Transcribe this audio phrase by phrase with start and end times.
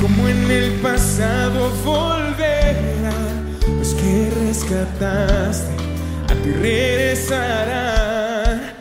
[0.00, 3.56] como en el pasado volverán.
[3.78, 5.70] Los que rescataste
[6.28, 8.72] a ti regresarán.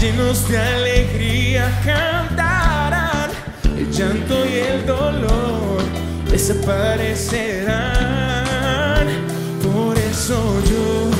[0.00, 3.30] Llenos de alegría cantarán.
[3.76, 5.82] El llanto y el dolor
[6.30, 9.08] desaparecerán.
[9.62, 11.10] Por eso yo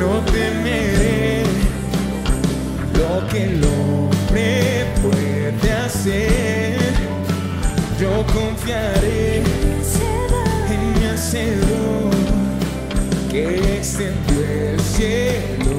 [0.00, 1.44] no temeré
[2.94, 6.79] lo que el hombre puede hacer.
[8.00, 9.42] Yo confiaré
[10.70, 12.10] en mi hacedor
[13.30, 15.76] que extendió el cielo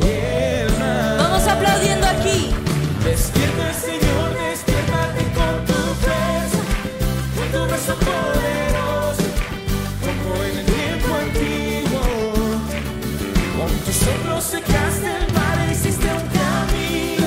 [0.00, 1.16] y el mar.
[1.18, 2.54] Vamos aplaudiendo aquí.
[3.02, 6.62] Despierta, Señor, despiértate con tu fuerza,
[7.34, 9.26] con tu brazo poderoso,
[10.00, 12.02] como en el tiempo antiguo.
[13.58, 17.26] Con tus ojos secaste el mar e hiciste un camino.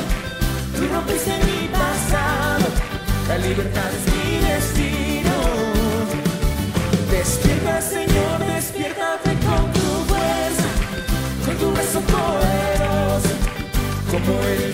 [0.73, 2.65] Tú rompiste mi pasado,
[3.27, 4.16] la libertad es
[14.27, 14.66] como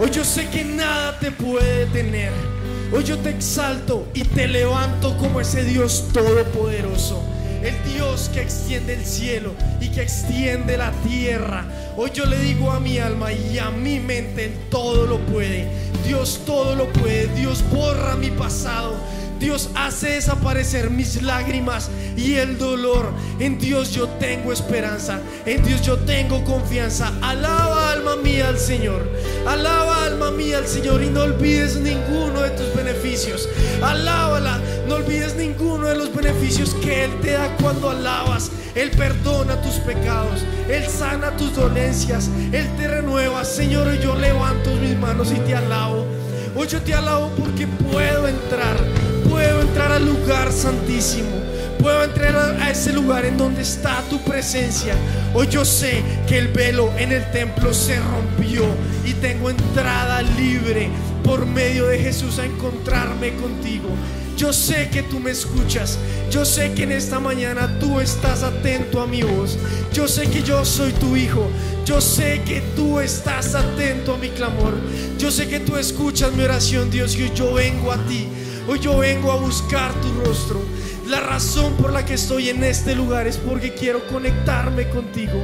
[0.00, 2.30] Hoy yo sé que nada te puede detener.
[2.92, 7.20] Hoy yo te exalto y te levanto como ese Dios todopoderoso.
[7.64, 11.64] El Dios que extiende el cielo y que extiende la tierra.
[11.96, 15.66] Hoy yo le digo a mi alma y a mi mente, todo lo puede.
[16.06, 17.26] Dios todo lo puede.
[17.34, 18.94] Dios borra mi pasado.
[19.38, 23.12] Dios hace desaparecer mis lágrimas y el dolor.
[23.38, 25.20] En Dios yo tengo esperanza.
[25.46, 27.12] En Dios yo tengo confianza.
[27.22, 29.08] Alaba alma mía al Señor.
[29.46, 33.48] Alaba alma mía al Señor y no olvides ninguno de tus beneficios.
[33.82, 34.60] Alábala.
[34.88, 38.50] No olvides ninguno de los beneficios que Él te da cuando alabas.
[38.74, 40.44] Él perdona tus pecados.
[40.68, 42.28] Él sana tus dolencias.
[42.52, 43.44] Él te renueva.
[43.44, 46.17] Señor, hoy yo levanto mis manos y te alabo.
[46.54, 48.76] Hoy yo te alabo porque puedo entrar,
[49.28, 51.28] puedo entrar al lugar santísimo,
[51.78, 54.94] puedo entrar a, ese lugar en donde está tu presencia.
[55.34, 58.64] Hoy yo sé que el velo en el templo se rompió
[59.04, 60.88] y tengo entrada libre
[61.22, 63.88] por medio de Jesús a encontrarme contigo.
[64.38, 65.98] Yo sé que tú me escuchas.
[66.30, 69.58] Yo sé que en esta mañana tú estás atento a mi voz.
[69.92, 71.50] Yo sé que yo soy tu hijo.
[71.84, 74.74] Yo sé que tú estás atento a mi clamor.
[75.18, 78.28] Yo sé que tú escuchas mi oración, Dios, yo vengo a ti.
[78.68, 80.62] Hoy yo vengo a buscar tu rostro.
[81.08, 85.42] La razón por la que estoy en este lugar es porque quiero conectarme contigo.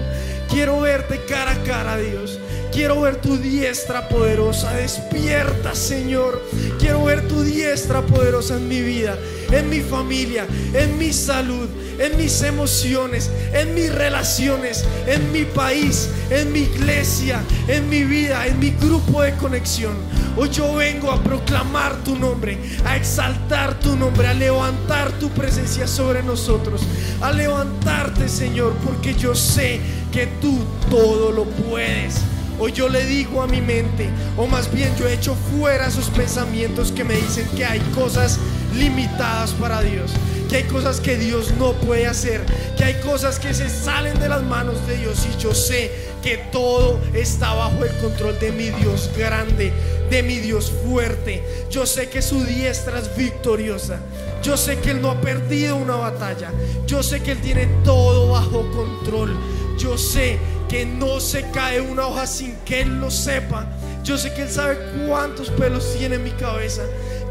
[0.49, 2.39] Quiero verte cara a cara, Dios.
[2.75, 4.73] Quiero ver tu diestra poderosa.
[4.73, 6.43] Despierta, Señor.
[6.81, 9.17] Quiero ver tu diestra poderosa en mi vida,
[9.53, 11.69] en mi familia, en mi salud,
[12.01, 18.45] en mis emociones, en mis relaciones, en mi país, en mi iglesia, en mi vida,
[18.45, 19.95] en mi grupo de conexión.
[20.37, 25.87] Hoy yo vengo a proclamar tu nombre, a exaltar tu nombre, a levantar tu presencia
[25.87, 26.81] sobre nosotros,
[27.21, 29.79] a levantarte, Señor, porque yo sé
[30.11, 30.59] que tú
[30.91, 32.17] todo lo puedes.
[32.59, 36.93] Hoy yo le digo a mi mente, o más bien yo echo fuera esos pensamientos
[36.93, 38.39] que me dicen que hay cosas
[38.77, 40.13] limitadas para Dios,
[40.49, 42.43] que hay cosas que Dios no puede hacer,
[42.77, 45.91] que hay cosas que se salen de las manos de Dios y yo sé
[46.23, 49.73] que todo está bajo el control de mi Dios grande,
[50.09, 51.43] de mi Dios fuerte.
[51.71, 53.99] Yo sé que su diestra es victoriosa.
[54.43, 56.53] Yo sé que Él no ha perdido una batalla.
[56.87, 59.37] Yo sé que Él tiene todo bajo control.
[59.79, 60.39] Yo sé
[60.75, 63.65] que no se cae una hoja sin que Él lo sepa.
[64.03, 64.77] Yo sé que Él sabe
[65.07, 66.83] cuántos pelos tiene en mi cabeza.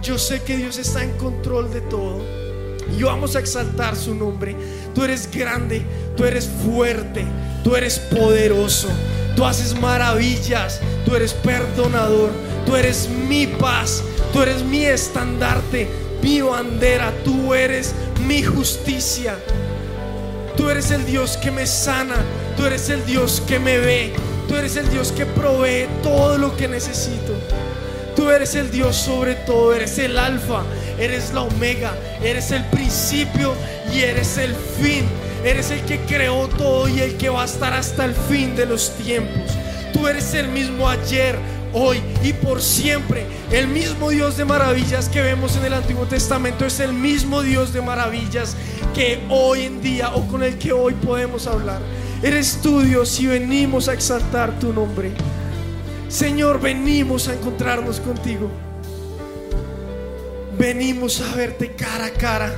[0.01, 2.24] Yo sé que Dios está en control de todo.
[2.98, 4.56] Y vamos a exaltar su nombre.
[4.95, 5.81] Tú eres grande,
[6.16, 7.25] tú eres fuerte,
[7.66, 8.88] tú eres poderoso.
[9.36, 12.30] Tú haces maravillas, tú eres perdonador,
[12.66, 14.01] tú eres mi paz,
[14.31, 15.90] tú eres mi estandarte,
[16.22, 17.94] mi bandera, tú eres
[18.25, 19.36] mi justicia.
[20.63, 22.15] Tú eres el Dios que me sana,
[22.56, 24.13] tú eres el Dios que me ve,
[24.48, 27.33] tú eres el Dios que provee todo lo que necesito.
[28.15, 30.63] Tú eres el Dios sobre todo, eres el alfa,
[30.98, 31.94] eres la omega,
[32.24, 33.54] eres el principio
[33.94, 35.04] y eres el fin.
[35.44, 38.66] Eres el que creó todo y el que va a estar hasta el fin de
[38.66, 39.51] los tiempos.
[39.92, 41.38] Tú eres el mismo ayer,
[41.74, 43.25] hoy y por siempre.
[43.52, 47.74] El mismo Dios de maravillas que vemos en el Antiguo Testamento es el mismo Dios
[47.74, 48.56] de maravillas
[48.94, 51.81] que hoy en día o con el que hoy podemos hablar.
[52.22, 55.12] Eres tú Dios y venimos a exaltar tu nombre.
[56.08, 58.50] Señor, venimos a encontrarnos contigo.
[60.58, 62.56] Venimos a verte cara a cara.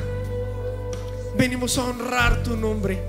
[1.37, 3.01] Venimos a honrar tu nombre.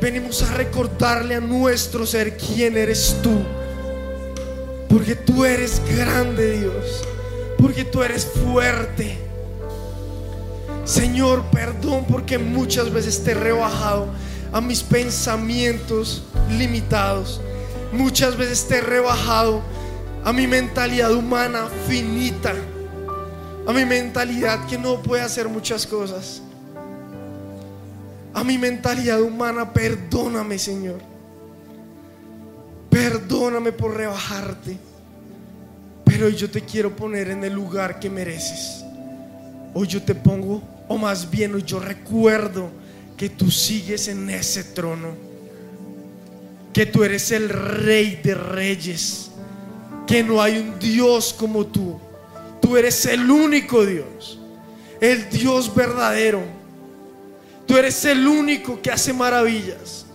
[0.00, 3.42] Venimos a recordarle a nuestro ser quién eres tú.
[4.90, 7.04] Porque tú eres grande, Dios.
[7.56, 9.16] Porque tú eres fuerte.
[10.84, 14.08] Señor, perdón porque muchas veces te he rebajado
[14.52, 17.40] a mis pensamientos limitados.
[17.92, 19.62] Muchas veces te he rebajado
[20.24, 22.52] a mi mentalidad humana finita.
[23.68, 26.42] A mi mentalidad que no puede hacer muchas cosas.
[28.34, 30.98] A mi mentalidad humana, perdóname, Señor.
[32.90, 34.76] Perdóname por rebajarte.
[36.04, 38.84] Pero hoy yo te quiero poner en el lugar que mereces.
[39.72, 42.68] Hoy yo te pongo, o más bien hoy yo recuerdo
[43.16, 45.14] que tú sigues en ese trono.
[46.72, 49.30] Que tú eres el rey de reyes.
[50.06, 52.00] Que no hay un Dios como tú.
[52.60, 54.40] Tú eres el único Dios.
[55.00, 56.42] El Dios verdadero.
[57.66, 60.06] Tú eres el único que hace maravillas.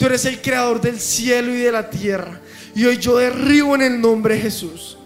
[0.00, 2.40] Tú eres el creador del cielo y de la tierra.
[2.74, 4.96] Y hoy yo derribo en el nombre de Jesús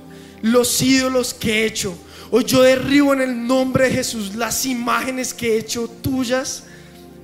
[0.40, 1.98] los ídolos que he hecho.
[2.30, 6.62] Hoy yo derribo en el nombre de Jesús las imágenes que he hecho tuyas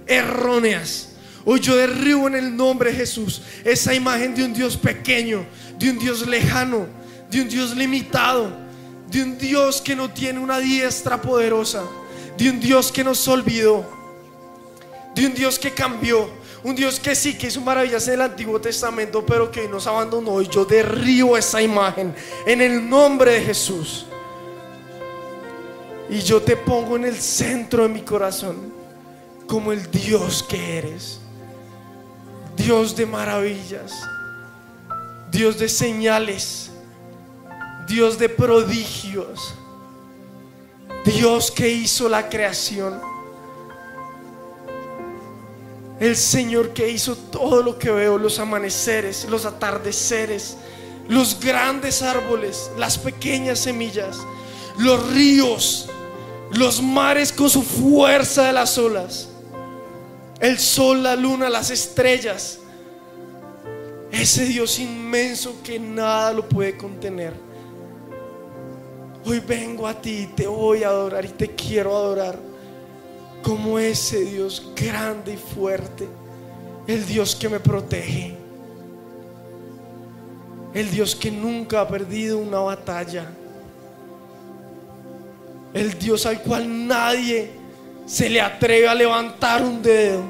[0.09, 1.11] erróneas.
[1.45, 5.47] Hoy yo derribo en el nombre de Jesús esa imagen de un Dios pequeño,
[5.79, 6.89] de un Dios lejano,
[7.31, 8.51] de un Dios limitado,
[9.13, 11.85] de un Dios que no tiene una diestra poderosa,
[12.37, 13.89] de un Dios que nos olvidó,
[15.15, 18.61] de un Dios que cambió, un Dios que sí que hizo maravillas en el Antiguo
[18.61, 20.43] Testamento, pero que hoy nos abandonó.
[20.43, 22.15] Y yo derribo esa imagen
[22.47, 24.07] en el nombre de Jesús.
[26.11, 28.73] Y yo te pongo en el centro de mi corazón
[29.47, 31.21] como el Dios que eres.
[32.57, 33.93] Dios de maravillas.
[35.31, 36.71] Dios de señales.
[37.87, 39.55] Dios de prodigios.
[41.05, 43.01] Dios que hizo la creación.
[46.01, 50.57] El Señor que hizo todo lo que veo, los amaneceres, los atardeceres,
[51.09, 54.17] los grandes árboles, las pequeñas semillas,
[54.79, 55.91] los ríos,
[56.53, 59.29] los mares con su fuerza de las olas,
[60.41, 62.61] el sol, la luna, las estrellas.
[64.11, 67.35] Ese Dios inmenso que nada lo puede contener.
[69.27, 72.50] Hoy vengo a ti, te voy a adorar y te quiero adorar
[73.43, 76.07] como ese Dios grande y fuerte,
[76.87, 78.35] el Dios que me protege,
[80.75, 83.27] el Dios que nunca ha perdido una batalla,
[85.73, 87.51] el Dios al cual nadie
[88.07, 90.23] se le atreve a levantar un dedo,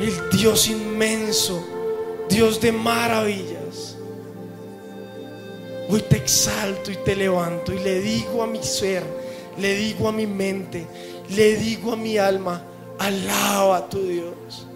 [0.00, 1.64] el Dios inmenso,
[2.28, 3.96] Dios de maravillas.
[5.88, 9.19] Hoy te exalto y te levanto y le digo a mi ser,
[9.60, 10.86] le digo a mi mente,
[11.28, 12.62] le digo a mi alma,
[12.98, 14.66] alaba a tu Dios.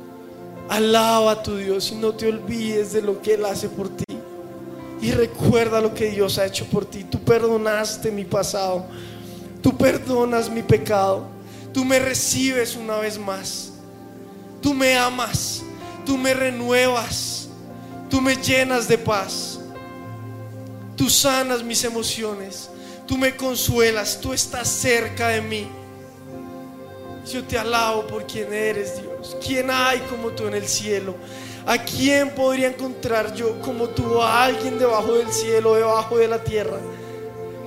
[0.68, 4.04] Alaba a tu Dios y no te olvides de lo que Él hace por ti.
[5.00, 7.04] Y recuerda lo que Dios ha hecho por ti.
[7.04, 8.86] Tú perdonaste mi pasado.
[9.62, 11.26] Tú perdonas mi pecado.
[11.72, 13.72] Tú me recibes una vez más.
[14.62, 15.62] Tú me amas.
[16.06, 17.48] Tú me renuevas.
[18.08, 19.60] Tú me llenas de paz.
[20.96, 22.70] Tú sanas mis emociones.
[23.06, 25.68] Tú me consuelas, tú estás cerca de mí.
[27.30, 29.36] Yo te alabo por quien eres, Dios.
[29.44, 31.14] ¿Quién hay como tú en el cielo?
[31.66, 36.42] ¿A quién podría encontrar yo como tú a alguien debajo del cielo, debajo de la
[36.42, 36.78] tierra?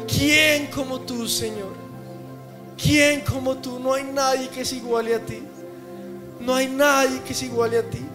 [0.08, 1.74] ¿Quién como tú, Señor?
[2.82, 3.79] ¿Quién como tú?
[3.79, 5.41] No hay nadie que se iguale a ti.
[6.39, 8.06] No hay nadie que se iguale a ti.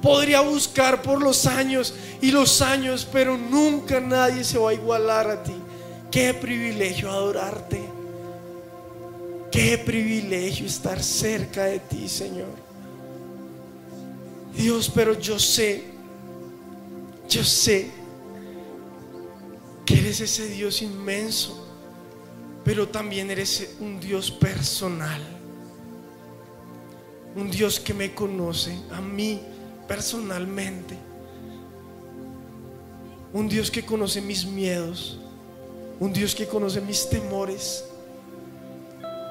[0.00, 5.28] Podría buscar por los años y los años, pero nunca nadie se va a igualar
[5.28, 5.60] a ti.
[6.10, 7.80] Qué privilegio adorarte.
[9.52, 12.48] Qué privilegio estar cerca de ti, Señor.
[14.56, 15.84] Dios, pero yo sé,
[17.28, 17.90] yo sé
[19.86, 21.66] que eres ese Dios inmenso,
[22.64, 25.22] pero también eres un Dios personal.
[27.36, 29.40] Un Dios que me conoce a mí
[29.86, 30.96] personalmente.
[33.32, 35.20] Un Dios que conoce mis miedos
[36.00, 37.84] Un Dios que conoce mis temores.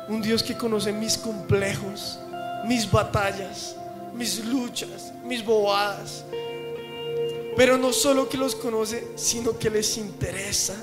[0.07, 2.19] Un Dios que conoce mis complejos,
[2.67, 3.75] mis batallas,
[4.15, 6.23] mis luchas, mis bobadas.
[7.57, 10.75] Pero no solo que los conoce, sino que les interesa.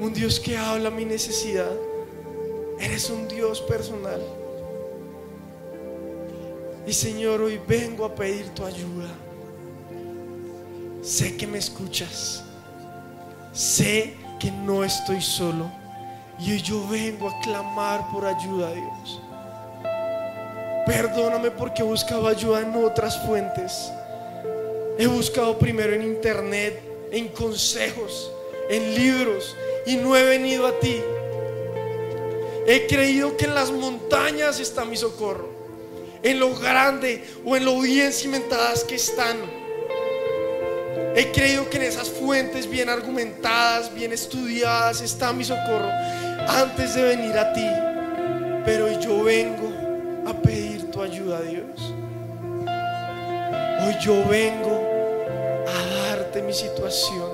[0.00, 1.70] Un Dios que habla mi necesidad.
[2.78, 4.22] Eres un Dios personal.
[6.86, 9.08] Y Señor, hoy vengo a pedir tu ayuda.
[11.02, 12.44] Sé que me escuchas.
[13.52, 15.70] Sé que no estoy solo.
[16.38, 19.22] Y yo vengo a clamar por ayuda Dios.
[20.86, 23.90] Perdóname porque he buscado ayuda en otras fuentes.
[24.98, 28.30] He buscado primero en internet, en consejos,
[28.70, 31.00] en libros y no he venido a ti.
[32.66, 35.48] He creído que en las montañas está mi socorro,
[36.22, 39.36] en lo grande o en lo bien cimentadas que están.
[41.18, 45.90] He creído que en esas fuentes bien argumentadas, bien estudiadas está mi socorro
[46.46, 47.66] antes de venir a ti.
[48.66, 49.72] Pero hoy yo vengo
[50.26, 51.94] a pedir tu ayuda, Dios.
[53.80, 54.78] Hoy yo vengo
[55.66, 57.30] a darte mi situación.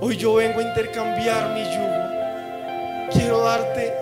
[0.00, 3.10] Hoy yo vengo a intercambiar mi yugo.
[3.10, 3.92] Quiero darte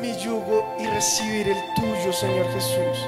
[0.00, 2.98] mi yugo y recibir el tuyo, Señor Jesús.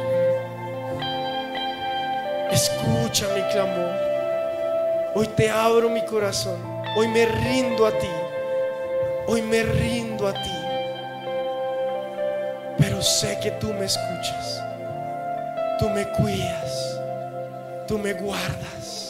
[2.53, 4.06] Escucha mi clamor.
[5.19, 6.61] Hoy te abro mi corazón.
[6.95, 8.11] Hoy me rindo a ti.
[9.27, 10.51] Hoy me rindo a ti.
[12.77, 14.63] Pero sé que tú me escuchas.
[15.79, 17.01] Tú me cuidas.
[17.89, 19.06] Tú me guardas.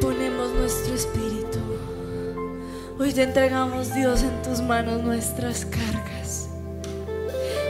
[0.00, 1.58] Ponemos nuestro espíritu.
[2.98, 6.48] Hoy te entregamos, Dios, en tus manos nuestras cargas.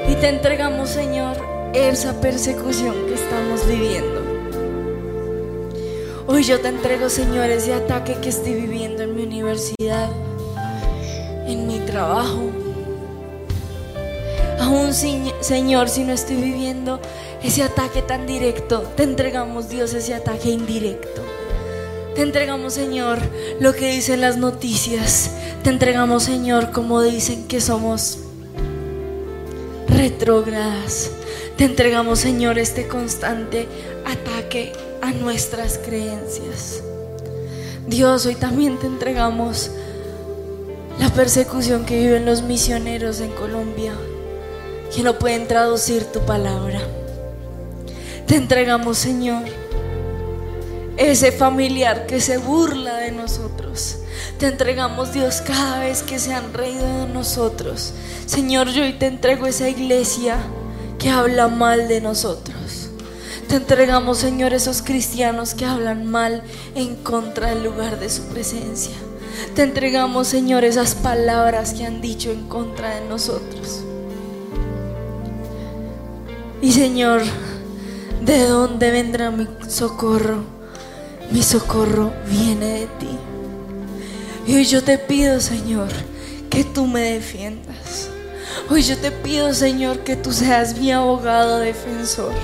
[0.09, 1.37] Y te entregamos, Señor,
[1.73, 4.21] esa persecución que estamos viviendo.
[6.27, 10.11] Hoy yo te entrego, Señor, ese ataque que estoy viviendo en mi universidad,
[11.47, 12.51] en mi trabajo.
[14.61, 17.01] Aún, Señor, si no estoy viviendo
[17.43, 21.22] ese ataque tan directo, te entregamos, Dios, ese ataque indirecto.
[22.15, 23.19] Te entregamos, Señor,
[23.59, 25.31] lo que dicen las noticias.
[25.63, 28.19] Te entregamos, Señor, como dicen que somos
[29.89, 31.11] retrógradas.
[31.57, 33.67] Te entregamos, Señor, este constante
[34.05, 36.83] ataque a nuestras creencias.
[37.87, 39.71] Dios, hoy también te entregamos
[40.99, 43.95] la persecución que viven los misioneros en Colombia,
[44.95, 46.81] que no pueden traducir tu palabra.
[48.27, 49.45] Te entregamos, Señor,
[51.11, 53.99] ese familiar que se burla de nosotros.
[54.39, 57.93] Te entregamos, Dios, cada vez que se han reído de nosotros.
[58.27, 60.37] Señor, yo hoy te entrego esa iglesia
[60.99, 62.91] que habla mal de nosotros.
[63.49, 66.43] Te entregamos, Señor, esos cristianos que hablan mal
[66.75, 68.95] en contra del lugar de su presencia.
[69.55, 73.83] Te entregamos, Señor, esas palabras que han dicho en contra de nosotros.
[76.63, 77.23] Y Señor,
[78.25, 80.62] ¿de dónde vendrá mi socorro?
[81.33, 83.09] Mi socorro viene de ti.
[84.47, 85.89] Y hoy yo te pido, Señor,
[86.51, 88.11] que tú me defiendas.
[88.69, 92.35] Hoy yo te pido, Señor, que tú seas mi abogado defensor.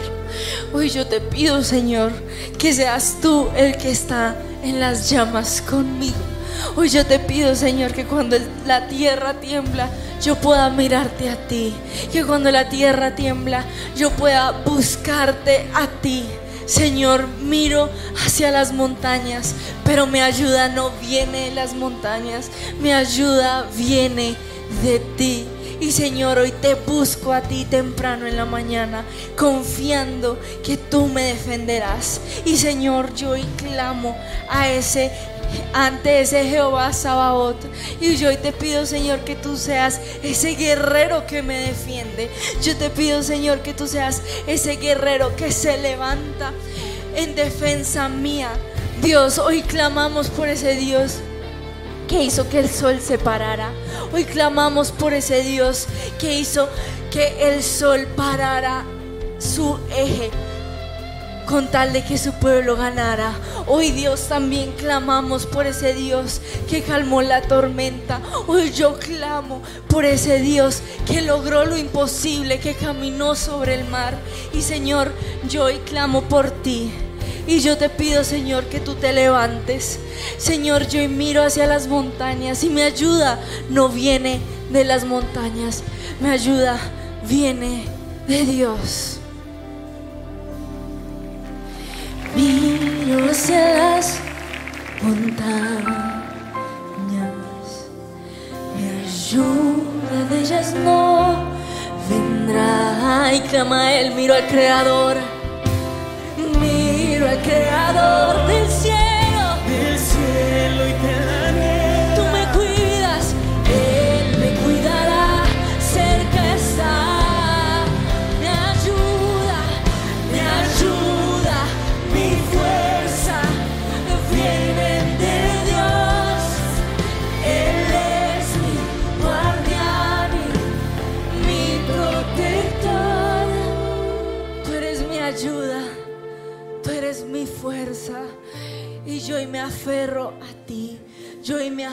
[0.73, 2.13] Hoy yo te pido, Señor,
[2.59, 6.17] que seas tú el que está en las llamas conmigo.
[6.75, 9.91] Hoy yo te pido, Señor, que cuando la tierra tiembla,
[10.23, 11.75] yo pueda mirarte a ti.
[12.11, 13.65] Que cuando la tierra tiembla,
[13.97, 16.25] yo pueda buscarte a ti.
[16.69, 17.89] Señor, miro
[18.27, 19.55] hacia las montañas,
[19.85, 22.51] pero mi ayuda no viene de las montañas,
[22.83, 24.37] mi ayuda viene
[24.83, 25.47] de ti.
[25.81, 29.03] Y Señor, hoy te busco a ti temprano en la mañana,
[29.35, 32.21] confiando que tú me defenderás.
[32.45, 34.15] Y Señor, yo hoy clamo
[34.51, 35.11] a ese
[35.73, 37.65] ante ese Jehová Sabaoth.
[38.01, 42.31] Y yo hoy te pido, Señor, que tú seas ese guerrero que me defiende.
[42.63, 46.53] Yo te pido, Señor, que tú seas ese guerrero que se levanta
[47.15, 48.51] en defensa mía.
[49.03, 51.19] Dios, hoy clamamos por ese Dios
[52.09, 53.71] que hizo que el sol se parara.
[54.13, 55.87] Hoy clamamos por ese Dios
[56.19, 56.69] que hizo
[57.11, 58.85] que el sol parara
[59.39, 60.31] su eje
[61.49, 63.33] con tal de que su pueblo ganara.
[63.67, 68.21] Hoy Dios también clamamos por ese Dios que calmó la tormenta.
[68.47, 74.19] Hoy yo clamo por ese Dios que logró lo imposible, que caminó sobre el mar.
[74.53, 75.11] Y Señor,
[75.49, 76.93] yo hoy clamo por ti.
[77.47, 79.99] Y yo te pido, Señor, que tú te levantes.
[80.37, 85.83] Señor, yo miro hacia las montañas y mi ayuda no viene de las montañas.
[86.21, 86.79] Mi ayuda
[87.27, 87.85] viene
[88.27, 89.19] de Dios.
[92.39, 94.21] Miro hacia las
[95.03, 95.49] montañas.
[98.77, 101.49] Mi ayuda de ellas no
[102.09, 103.35] vendrá.
[103.35, 105.17] Y clama Él, miro al Creador.
[106.61, 108.88] Miro al Creador del cielo.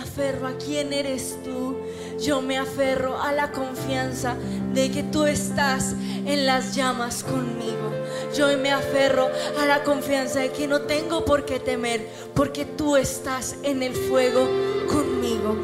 [0.06, 1.78] Aferro a quién eres tú.
[2.22, 4.36] Yo me aferro a la confianza
[4.74, 7.91] de que tú estás en las llamas conmigo.
[8.38, 12.96] Yo me aferro a la confianza de que no tengo por qué temer, porque tú
[12.96, 14.48] estás en el fuego
[14.88, 15.58] conmigo.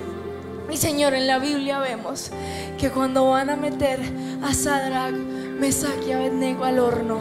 [0.71, 2.31] Y Señor, en la Biblia vemos
[2.77, 3.99] que cuando van a meter
[4.41, 7.19] a Sadrach, Mesach y Abednego al horno,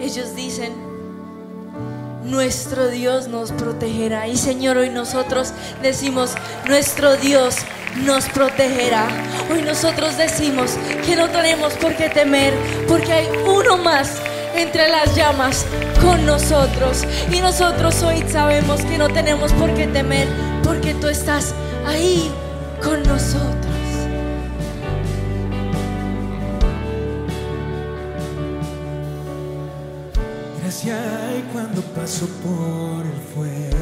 [0.00, 0.91] ellos dicen,
[2.24, 4.28] nuestro Dios nos protegerá.
[4.28, 6.34] Y Señor, hoy nosotros decimos,
[6.68, 7.56] nuestro Dios
[8.04, 9.08] nos protegerá.
[9.52, 10.72] Hoy nosotros decimos
[11.04, 12.54] que no tenemos por qué temer,
[12.88, 14.20] porque hay uno más
[14.54, 15.66] entre las llamas
[16.00, 17.04] con nosotros.
[17.32, 20.28] Y nosotros hoy sabemos que no tenemos por qué temer,
[20.62, 21.54] porque tú estás
[21.86, 22.30] ahí
[22.82, 23.71] con nosotros.
[31.50, 33.76] Cuando paso por el fuego.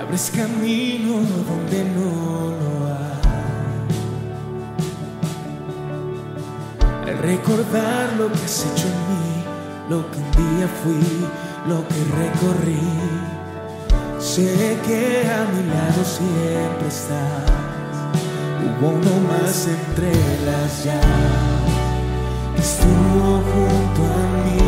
[0.00, 2.10] Abres camino donde no
[2.60, 3.22] lo hay.
[7.10, 9.44] Al recordar lo que has hecho en mí,
[9.90, 11.26] lo que un día fui,
[11.68, 12.88] lo que recorrí.
[14.18, 17.50] Sé que a mi lado siempre estás.
[18.64, 20.12] Hubo uno más entre
[20.46, 21.61] las llamas
[22.62, 24.62] estuvo junto a mí,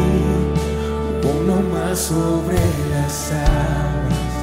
[1.22, 2.58] uno más sobre
[2.90, 4.34] las aguas,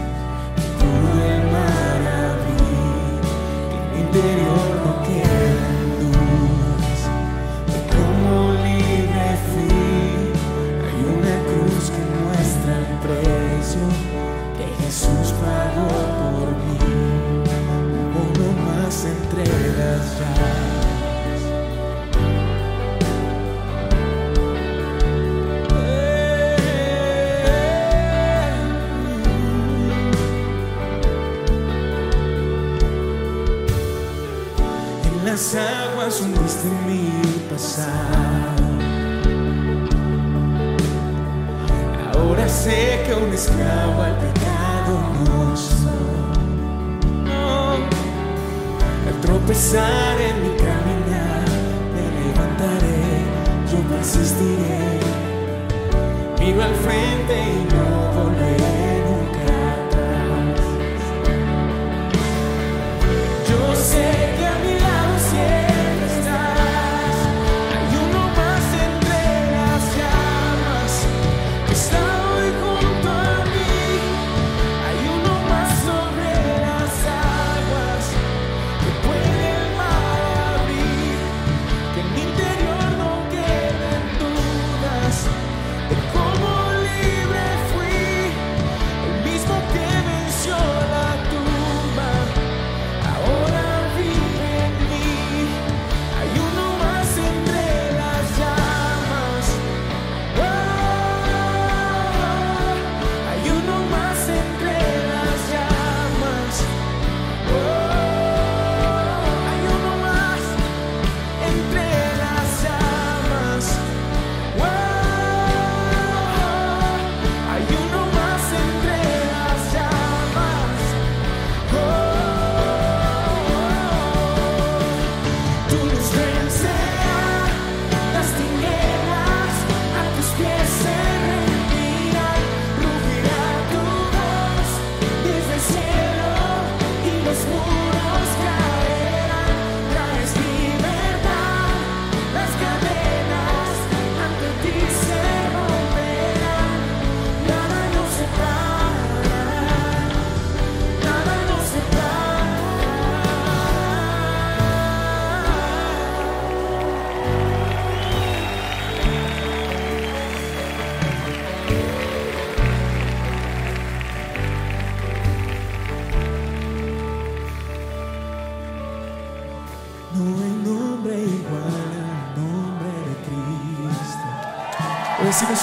[0.56, 3.20] que pudo el mar abrir,
[3.70, 5.71] que mi interior no quedan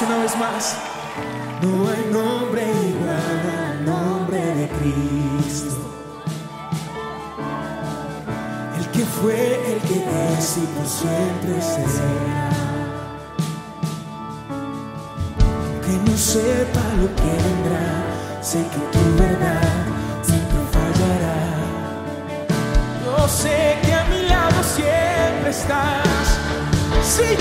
[0.03, 0.77] una vez más.
[1.63, 5.77] No hay nombre igual al nombre de Cristo.
[8.79, 12.51] El que fue, el que es y por siempre será.
[15.85, 19.63] Que no sepa lo que vendrá, sé que tu verdad
[20.23, 21.41] siempre fallará.
[23.05, 26.39] Yo sé que a mi lado siempre estás.
[27.03, 27.37] Sí,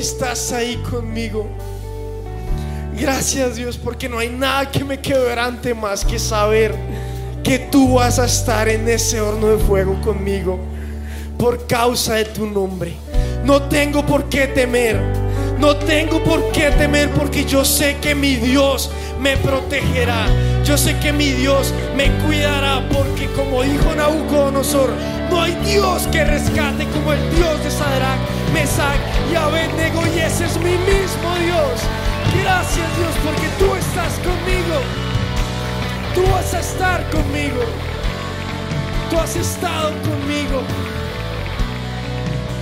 [0.00, 1.46] estás ahí conmigo.
[2.98, 6.74] Gracias Dios porque no hay nada que me quebrante más que saber
[7.42, 10.58] que tú vas a estar en ese horno de fuego conmigo
[11.38, 12.94] por causa de tu nombre.
[13.44, 15.00] No tengo por qué temer.
[15.58, 20.26] No tengo por qué temer porque yo sé que mi Dios me protegerá.
[20.64, 24.90] Yo sé que mi Dios me cuidará porque como dijo Nabucodonosor,
[25.30, 28.18] no hay Dios que rescate como el Dios de Sadrach,
[29.30, 31.80] y Abednego y ese es mi mismo Dios.
[32.42, 34.80] Gracias Dios porque tú estás conmigo.
[36.14, 37.60] Tú vas a estar conmigo.
[39.10, 40.62] Tú has estado conmigo.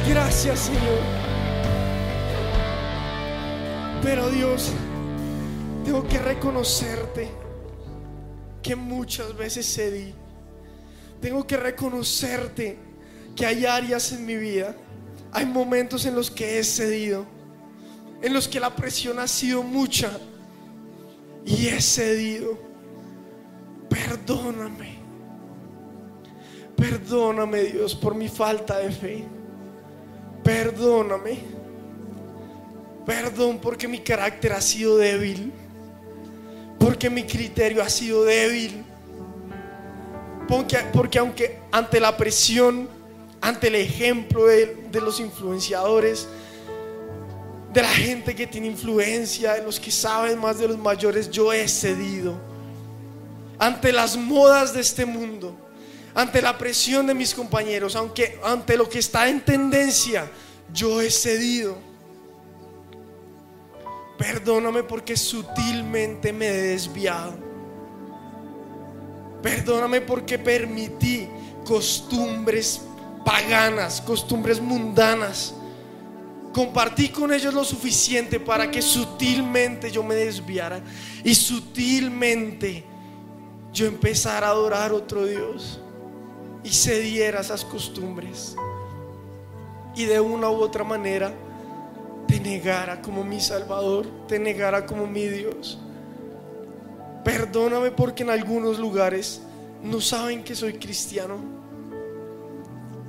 [0.09, 1.29] Gracias Señor.
[4.03, 4.73] Pero Dios,
[5.85, 7.31] tengo que reconocerte
[8.63, 10.15] que muchas veces cedí.
[11.21, 12.79] Tengo que reconocerte
[13.35, 14.75] que hay áreas en mi vida,
[15.33, 17.27] hay momentos en los que he cedido,
[18.23, 20.11] en los que la presión ha sido mucha
[21.45, 22.59] y he cedido.
[23.89, 24.99] Perdóname.
[26.77, 29.25] Perdóname Dios por mi falta de fe.
[30.45, 31.39] Perdóname.
[33.05, 35.53] Perdón porque mi carácter ha sido débil.
[36.79, 38.85] Porque mi criterio ha sido débil.
[40.49, 42.89] Porque, aunque ante la presión,
[43.41, 46.29] ante el ejemplo de, de los influenciadores,
[47.73, 51.53] de la gente que tiene influencia, de los que saben más de los mayores, yo
[51.53, 52.35] he cedido.
[53.59, 55.55] Ante las modas de este mundo,
[56.15, 60.31] ante la presión de mis compañeros, aunque ante lo que está en tendencia,
[60.73, 61.77] yo he cedido.
[64.17, 67.37] Perdóname porque sutilmente me he desviado.
[69.43, 71.29] Perdóname porque permití
[71.65, 72.81] costumbres
[73.29, 75.55] paganas, costumbres mundanas.
[76.55, 80.81] Compartí con ellos lo suficiente para que sutilmente yo me desviara
[81.23, 82.85] y sutilmente
[83.71, 85.79] yo empezara a adorar otro Dios
[86.65, 88.57] y cediera a esas costumbres.
[89.95, 91.31] Y de una u otra manera
[92.27, 95.79] te negara como mi Salvador, te negara como mi Dios.
[97.25, 99.43] Perdóname porque en algunos lugares
[99.83, 101.58] no saben que soy cristiano.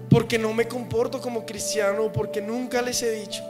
[0.09, 3.43] Porque no me comporto como cristiano, porque nunca les he dicho.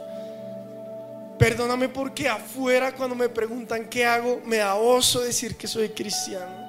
[1.38, 6.68] Perdóname porque afuera cuando me preguntan qué hago, me da oso decir que soy cristiano.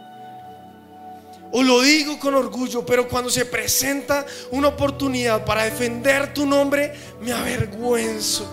[1.51, 6.93] O lo digo con orgullo, pero cuando se presenta una oportunidad para defender tu nombre,
[7.19, 8.49] me avergüenzo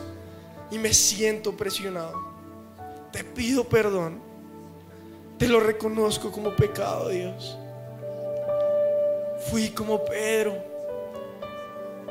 [0.72, 2.20] y me siento presionado.
[3.12, 4.20] Te pido perdón.
[5.38, 7.56] Te lo reconozco como pecado, Dios.
[9.48, 10.77] Fui como Pedro.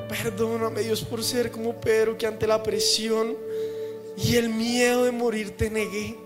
[0.07, 3.35] Perdóname Dios por ser como Pedro que ante la presión
[4.15, 6.17] y el miedo de morir te negué.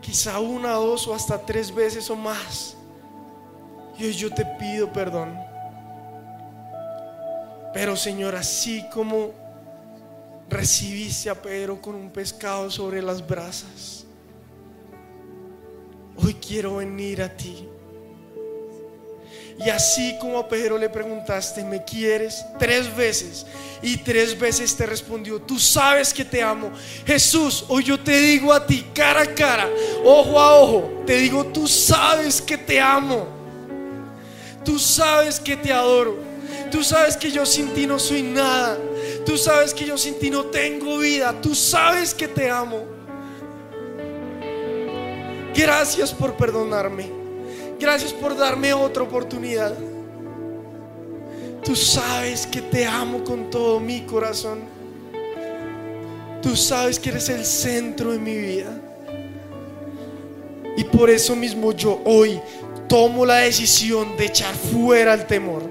[0.00, 2.76] Quizá una, dos o hasta tres veces o más.
[3.98, 5.38] Y hoy yo te pido perdón.
[7.72, 9.32] Pero Señor, así como
[10.48, 14.04] recibiste a Pedro con un pescado sobre las brasas,
[16.16, 17.68] hoy quiero venir a ti.
[19.58, 22.44] Y así como a Pedro le preguntaste, ¿me quieres?
[22.58, 23.46] Tres veces.
[23.82, 26.70] Y tres veces te respondió, tú sabes que te amo.
[27.06, 29.68] Jesús, hoy yo te digo a ti, cara a cara,
[30.04, 33.26] ojo a ojo, te digo, tú sabes que te amo.
[34.64, 36.18] Tú sabes que te adoro.
[36.70, 38.76] Tú sabes que yo sin ti no soy nada.
[39.24, 41.32] Tú sabes que yo sin ti no tengo vida.
[41.40, 42.84] Tú sabes que te amo.
[45.54, 47.15] Gracias por perdonarme.
[47.78, 49.74] Gracias por darme otra oportunidad.
[51.62, 54.60] Tú sabes que te amo con todo mi corazón.
[56.42, 58.80] Tú sabes que eres el centro de mi vida.
[60.76, 62.40] Y por eso mismo yo hoy
[62.88, 65.62] tomo la decisión de echar fuera el temor,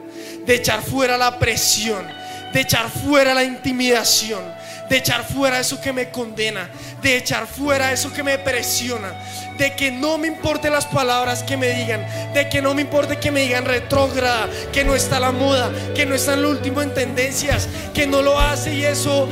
[0.46, 2.06] de echar fuera la presión,
[2.54, 4.44] de echar fuera la intimidación,
[4.90, 6.70] de echar fuera eso que me condena,
[7.02, 9.14] de echar fuera eso que me presiona,
[9.58, 13.18] de que no me importe las palabras que me digan, de que no me importe
[13.18, 16.82] que me digan retrógrada, que no está la moda, que no está en lo último
[16.82, 19.28] en tendencias, que no lo hace y eso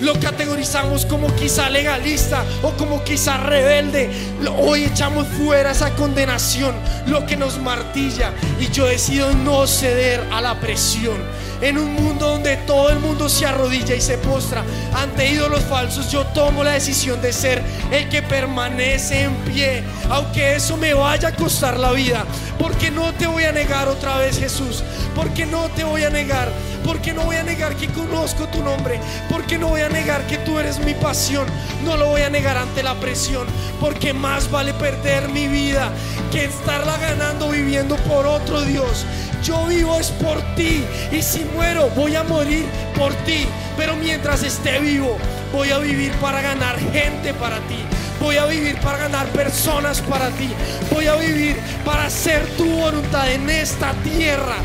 [0.00, 4.10] lo categorizamos como quizá legalista o como quizá rebelde.
[4.58, 6.74] Hoy echamos fuera esa condenación,
[7.06, 8.32] lo que nos martilla.
[8.60, 11.16] Y yo decido no ceder a la presión.
[11.62, 14.62] En un mundo donde todo el mundo se arrodilla y se postra
[14.94, 20.56] ante ídolos falsos, yo tomo la decisión de ser el que permanece en pie, aunque
[20.56, 22.26] eso me vaya a costar la vida.
[22.58, 24.82] Porque no te voy a negar otra vez, Jesús.
[25.14, 26.50] Porque no te voy a negar.
[26.86, 29.00] Porque no voy a negar que conozco tu nombre.
[29.28, 31.46] Porque no voy a negar que tú eres mi pasión.
[31.84, 33.46] No lo voy a negar ante la presión.
[33.80, 35.90] Porque más vale perder mi vida
[36.30, 39.04] que estarla ganando viviendo por otro Dios.
[39.42, 40.84] Yo vivo es por ti.
[41.10, 42.64] Y si muero, voy a morir
[42.96, 43.46] por ti.
[43.76, 45.18] Pero mientras esté vivo,
[45.52, 47.84] voy a vivir para ganar gente para ti.
[48.20, 50.50] Voy a vivir para ganar personas para ti.
[50.92, 54.56] Voy a vivir para hacer tu voluntad en esta tierra.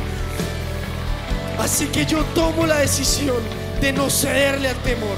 [1.59, 3.37] Así que yo tomo la decisión
[3.81, 5.17] de no cederle al temor,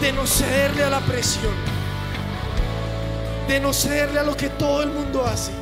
[0.00, 1.54] de no cederle a la presión,
[3.48, 5.52] de no cederle a lo que todo el mundo hace.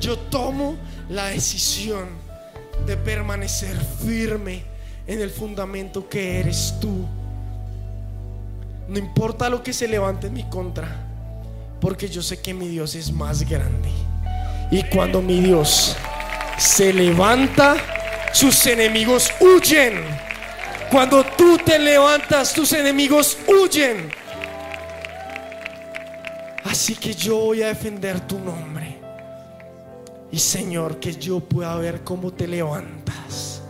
[0.00, 0.76] Yo tomo
[1.08, 2.08] la decisión
[2.86, 4.62] de permanecer firme
[5.06, 7.06] en el fundamento que eres tú.
[8.88, 10.88] No importa lo que se levante en mi contra,
[11.80, 13.90] porque yo sé que mi Dios es más grande.
[14.70, 15.96] Y cuando mi Dios
[16.58, 17.76] se levanta,
[18.32, 20.02] sus enemigos huyen.
[20.90, 24.10] Cuando tú te levantas, tus enemigos huyen.
[26.64, 28.98] Así que yo voy a defender tu nombre.
[30.30, 33.62] Y Señor, que yo pueda ver cómo te levantas.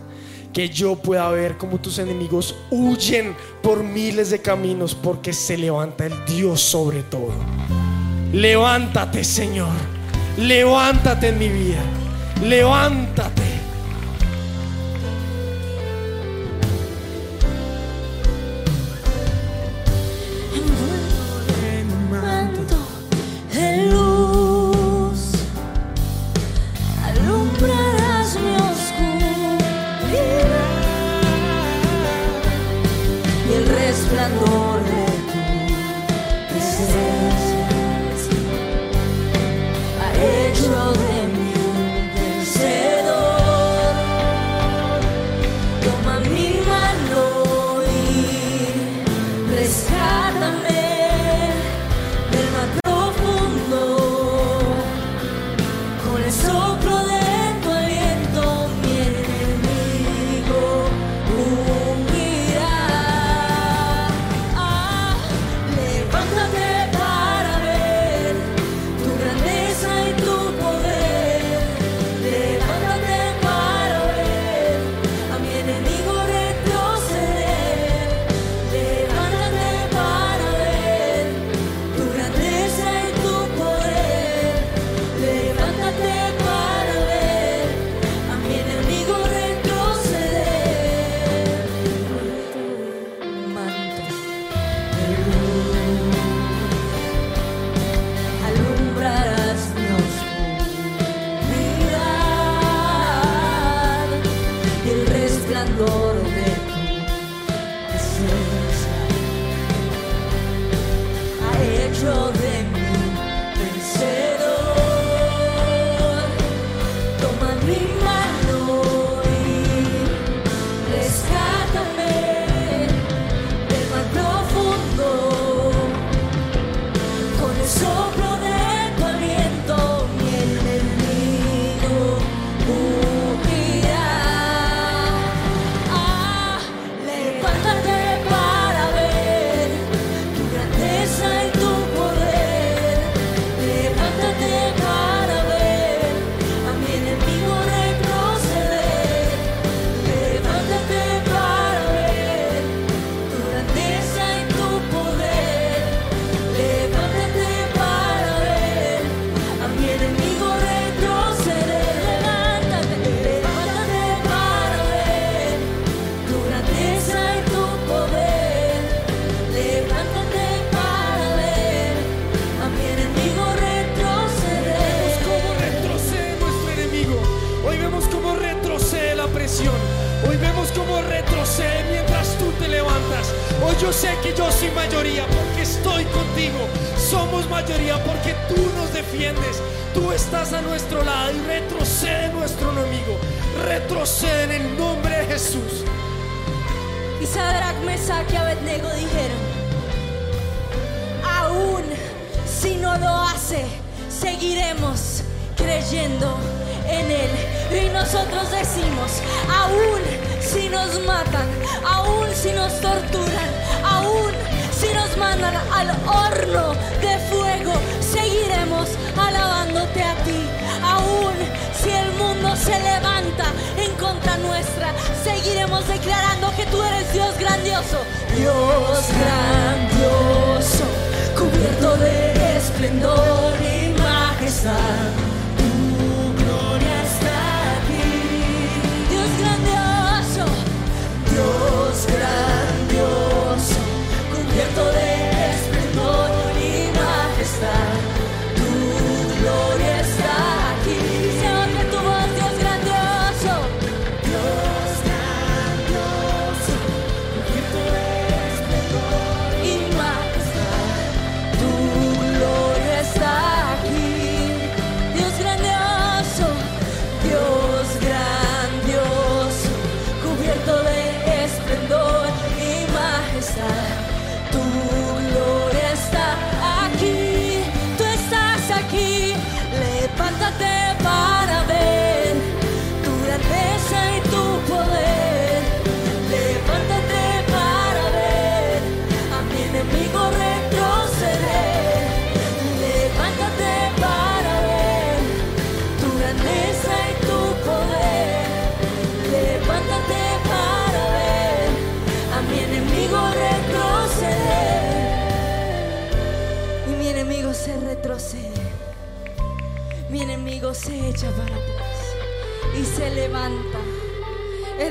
[0.53, 6.05] Que yo pueda ver cómo tus enemigos huyen por miles de caminos porque se levanta
[6.05, 7.33] el Dios sobre todo.
[8.33, 9.73] Levántate, Señor.
[10.37, 11.81] Levántate en mi vida.
[12.43, 13.58] Levántate.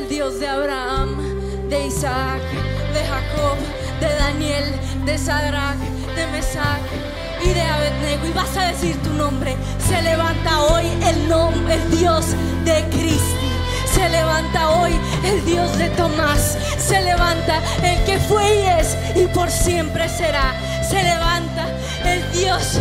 [0.08, 1.16] Dios de Abraham,
[1.68, 2.40] de Isaac,
[2.94, 3.58] de Jacob,
[4.00, 4.64] de Daniel,
[5.04, 5.76] de Sadrach,
[6.16, 6.80] de Mesach
[7.44, 8.26] y de Abednego.
[8.26, 9.54] Y vas a decir tu nombre.
[9.86, 12.26] Se levanta hoy el nombre, el Dios
[12.64, 13.52] de Cristi.
[13.92, 14.92] Se levanta hoy
[15.24, 16.56] el Dios de Tomás.
[16.78, 20.54] Se levanta el que fue y es y por siempre será.
[20.88, 21.66] Se levanta
[22.06, 22.80] el Dios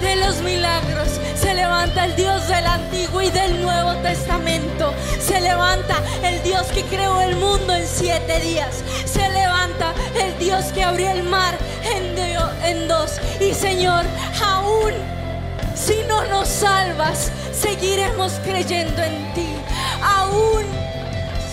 [0.00, 1.15] de los milagros.
[1.46, 4.92] Se levanta el Dios del Antiguo y del Nuevo Testamento.
[5.20, 8.82] Se levanta el Dios que creó el mundo en siete días.
[9.04, 11.56] Se levanta el Dios que abrió el mar
[12.64, 13.20] en, dos.
[13.38, 14.04] Y Señor,
[14.44, 14.92] aún
[15.76, 19.54] si no nos salvas, seguiremos creyendo en ti.
[20.02, 20.64] Aún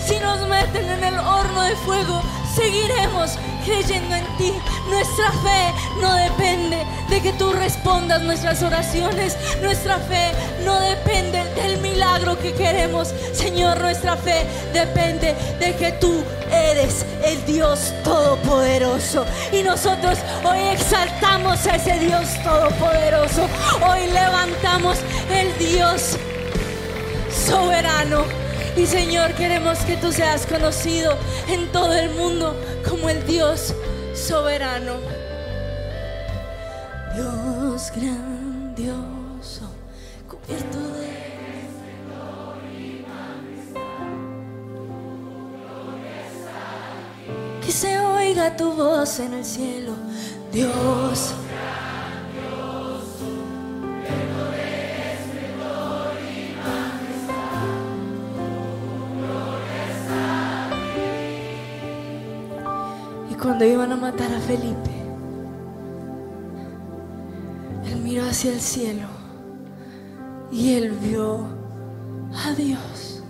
[0.04, 2.20] si nos meten en el horno de fuego,
[2.54, 4.52] seguiremos creyendo en ti.
[4.88, 9.36] Nuestra fe no depende de que tú respondas nuestras oraciones.
[9.62, 10.32] Nuestra fe
[10.64, 13.12] no depende del milagro que queremos.
[13.32, 19.24] Señor, nuestra fe depende de que tú eres el Dios Todopoderoso.
[19.52, 23.48] Y nosotros hoy exaltamos a ese Dios Todopoderoso.
[23.86, 24.98] Hoy levantamos
[25.30, 26.16] el Dios
[27.46, 28.43] soberano.
[28.76, 31.16] Y Señor, queremos que tú seas conocido
[31.48, 32.56] en todo el mundo
[32.88, 33.72] como el Dios
[34.14, 34.94] soberano.
[37.14, 39.70] Dios grandioso,
[40.28, 41.14] cubierto de...
[47.64, 49.92] Que se oiga tu voz en el cielo,
[50.52, 51.32] Dios.
[63.54, 64.90] donde iban a matar a Felipe,
[67.84, 69.06] él miró hacia el cielo
[70.50, 71.46] y él vio
[72.34, 73.22] a Dios.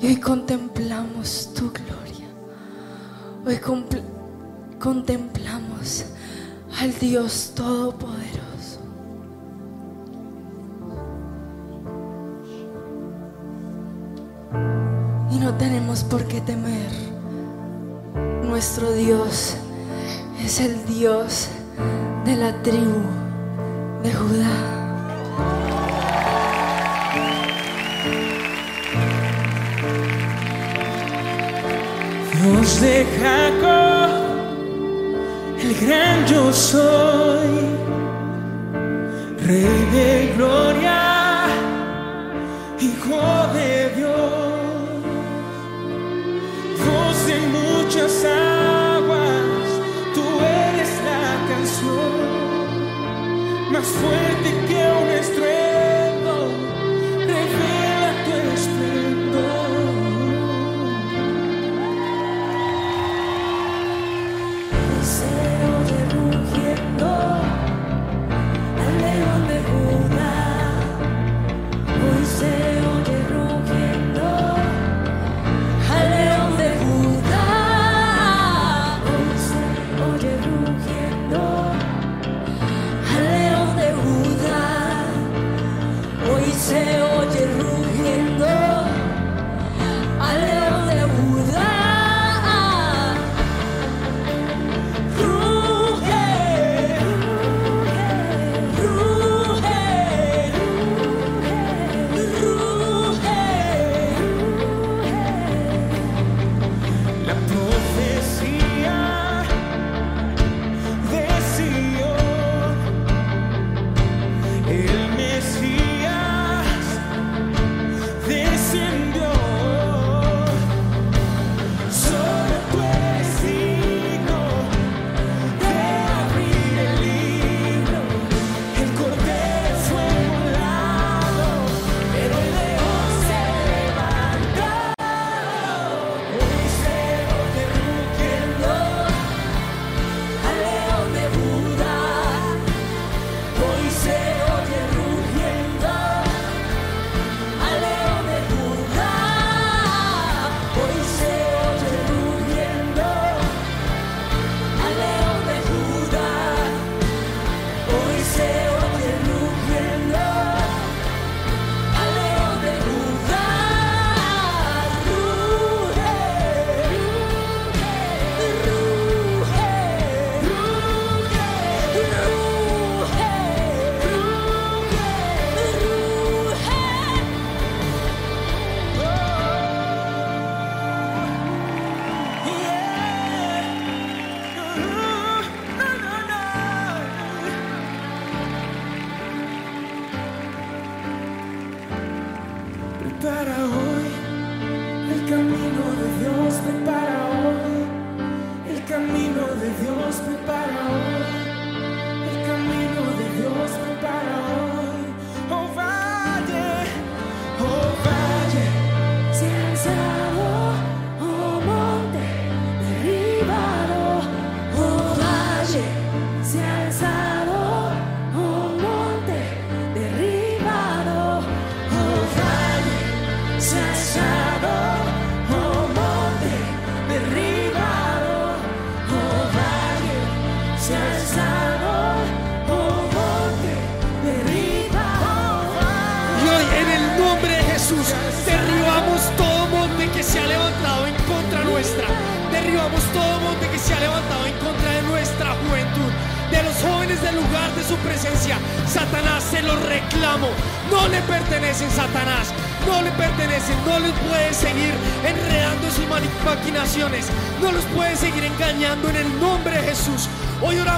[0.00, 2.28] Y hoy contemplamos tu gloria.
[3.44, 3.60] Hoy
[4.78, 6.06] contemplamos
[6.80, 8.47] al Dios Todopoderoso.
[15.50, 16.90] no tenemos por qué temer.
[18.44, 19.56] Nuestro Dios
[20.44, 21.48] es el Dios
[22.26, 23.00] de la tribu
[24.02, 24.56] de Judá.
[32.42, 34.10] Dios de Jacob,
[35.62, 37.48] el gran yo soy,
[39.46, 41.07] Rey de gloria.
[47.98, 49.68] muchas aguas,
[50.14, 52.12] tú eres la canción
[53.72, 54.77] más fuerte que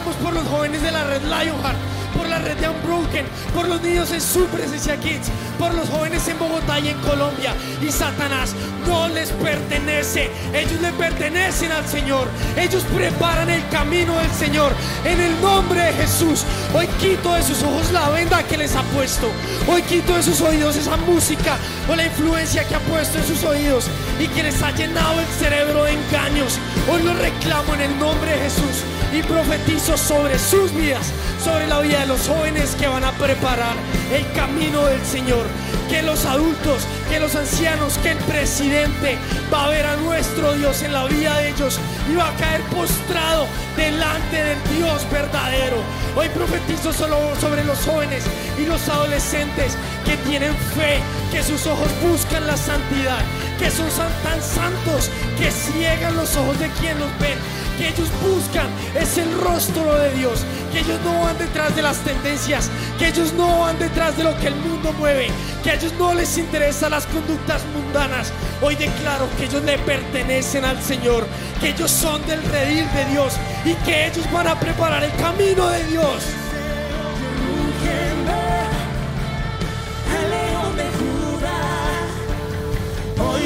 [0.00, 1.76] Oramos por los jóvenes de la red Lionheart,
[2.16, 5.28] por la red de Unbroken, por los niños en su presencia Kids,
[5.58, 7.54] por los jóvenes en Bogotá y en Colombia.
[7.82, 8.54] Y Satanás
[8.86, 14.72] no les pertenece, ellos le pertenecen al Señor, ellos preparan el camino del Señor.
[15.04, 18.82] En el nombre de Jesús, hoy quito de sus ojos la venda que les ha
[18.94, 19.30] puesto,
[19.68, 21.58] hoy quito de sus oídos esa música
[21.90, 23.86] o la influencia que ha puesto en sus oídos
[24.18, 26.58] y que les ha llenado el cerebro de engaños.
[26.90, 31.80] Hoy lo reclamo en el nombre de Jesús y profetizo sobre sus vidas, sobre la
[31.80, 33.74] vida de los jóvenes que van a preparar
[34.12, 35.46] el camino del Señor.
[35.88, 39.18] Que los adultos, que los ancianos, que el presidente
[39.52, 42.60] va a ver a nuestro Dios en la vida de ellos y va a caer
[42.62, 45.78] postrado delante del Dios verdadero.
[46.14, 48.22] Hoy profetizo solo sobre los jóvenes
[48.56, 51.00] y los adolescentes que tienen fe,
[51.32, 53.18] que sus ojos buscan la santidad,
[53.60, 53.86] que son
[54.22, 57.38] tan santos que ciegan los ojos de quien los ven
[57.80, 61.96] que ellos buscan es el rostro de Dios, que ellos no van detrás de las
[62.00, 65.30] tendencias, que ellos no van detrás de lo que el mundo mueve,
[65.62, 68.32] que a ellos no les interesan las conductas mundanas.
[68.60, 71.26] Hoy declaro que ellos le pertenecen al Señor,
[71.58, 73.32] que ellos son del redil de Dios
[73.64, 76.22] y que ellos van a preparar el camino de Dios.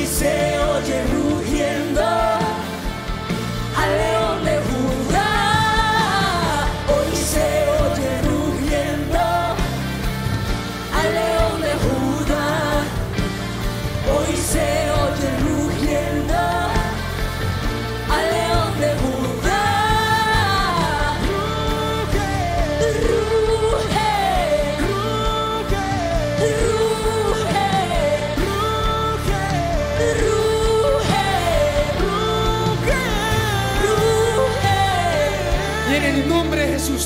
[0.06, 2.43] Se oye rugiendo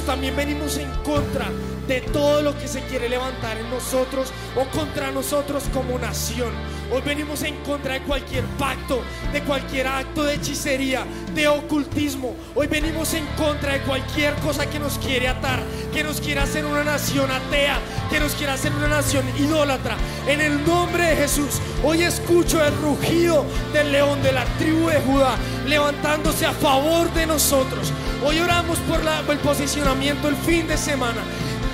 [0.08, 1.50] también venimos en contra
[1.86, 6.48] de todo lo que se quiere levantar en nosotros o contra nosotros como nación.
[6.90, 9.02] Hoy venimos en contra de cualquier pacto,
[9.34, 11.04] de cualquier acto de hechicería,
[11.34, 12.34] de ocultismo.
[12.54, 16.64] Hoy venimos en contra de cualquier cosa que nos quiere atar, que nos quiera hacer
[16.64, 17.78] una nación atea,
[18.10, 19.98] que nos quiera hacer una nación idólatra.
[20.26, 23.44] En el nombre de Jesús, hoy escucho el rugido
[23.74, 25.36] del león de la tribu de Judá
[25.66, 27.92] levantándose a favor de nosotros.
[28.24, 31.20] Hoy oramos por la- el posicionamiento el fin de semana.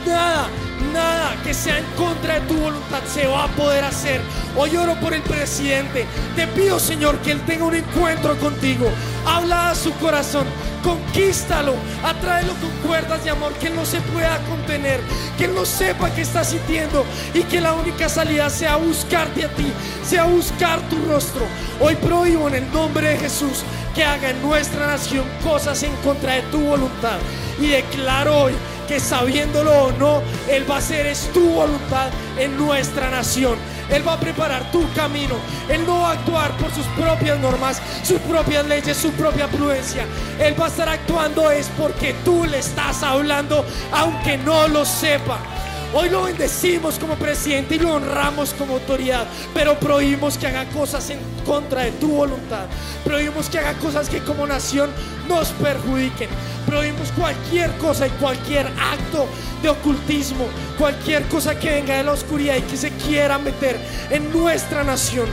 [0.07, 0.49] Nada,
[0.92, 4.20] nada que sea en contra de tu voluntad se va a poder hacer.
[4.57, 6.05] Hoy oro por el presidente.
[6.36, 8.90] Te pido, Señor, que él tenga un encuentro contigo.
[9.26, 10.47] Habla a su corazón.
[10.82, 11.74] Conquístalo,
[12.05, 15.01] atráelo con cuerdas de amor que él no se pueda contener,
[15.38, 19.49] que él no sepa que está sintiendo y que la única salida sea buscarte a
[19.49, 19.72] ti,
[20.07, 21.47] sea buscar tu rostro.
[21.80, 23.62] Hoy prohíbo en el nombre de Jesús
[23.95, 27.18] que haga en nuestra nación cosas en contra de tu voluntad
[27.61, 28.55] y declaro hoy
[28.88, 33.57] que sabiéndolo o no, Él va a hacer es tu voluntad en nuestra nación.
[33.90, 35.36] Él va a preparar tu camino.
[35.68, 40.05] Él no va a actuar por sus propias normas, sus propias leyes, su propia prudencia.
[40.38, 45.38] Él va a estar actuando es porque tú le estás hablando, aunque no lo sepa.
[45.97, 51.09] Hoy lo bendecimos como presidente y lo honramos como autoridad, pero prohibimos que haga cosas
[51.11, 52.66] en contra de tu voluntad.
[53.05, 54.90] Prohibimos que haga cosas que como nación
[55.28, 56.28] nos perjudiquen.
[56.66, 59.28] Prohibimos cualquier cosa y cualquier acto
[59.62, 63.78] de ocultismo, cualquier cosa que venga de la oscuridad y que se quiera meter
[64.11, 65.28] en nuestra nación.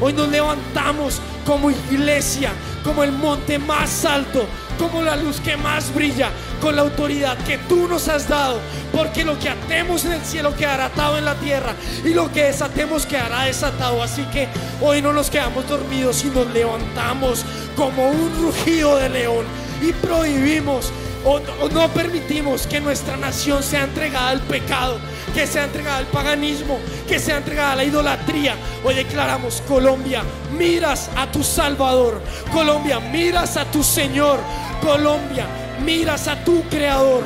[0.00, 4.46] Hoy nos levantamos como iglesia, como el monte más alto,
[4.78, 6.30] como la luz que más brilla,
[6.62, 8.60] con la autoridad que tú nos has dado,
[8.92, 12.44] porque lo que atemos en el cielo quedará atado en la tierra y lo que
[12.44, 14.02] desatemos quedará desatado.
[14.02, 14.48] Así que
[14.80, 17.44] hoy no nos quedamos dormidos y nos levantamos
[17.76, 19.44] como un rugido de león
[19.82, 20.92] y prohibimos
[21.24, 24.98] o, no permitimos que nuestra nación sea entregada al pecado,
[25.34, 28.56] que sea entregada al paganismo, que sea entregada a la idolatría.
[28.84, 30.22] Hoy declaramos, Colombia,
[30.56, 32.22] miras a tu Salvador.
[32.52, 34.40] Colombia, miras a tu Señor.
[34.82, 35.46] Colombia,
[35.84, 37.22] miras a tu Creador.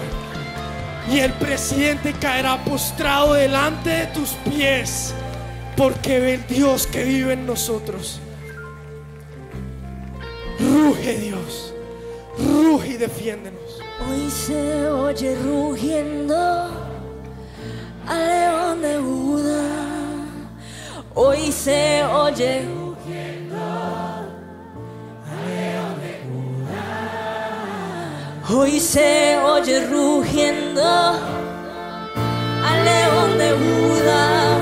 [1.12, 5.12] Y el presidente caerá postrado delante de tus pies,
[5.76, 8.20] porque ve el Dios que vive en nosotros.
[10.58, 11.74] Ruge Dios,
[12.38, 13.63] ruge y defiéndenos.
[14.06, 16.68] Hoy se oye rugiendo
[18.06, 19.62] al león de Judá.
[21.14, 23.56] Hoy se oye rugiendo
[25.30, 26.90] al león de Judá.
[28.50, 34.53] Hoy se oye rugiendo al león de Judá.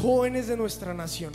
[0.00, 1.32] Jóvenes de nuestra nación,